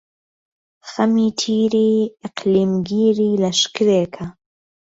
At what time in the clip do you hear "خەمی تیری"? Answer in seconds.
0.89-1.91